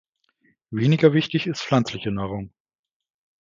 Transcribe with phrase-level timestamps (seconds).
[0.71, 2.51] Weniger wichtig ist pflanzliche Nahrung.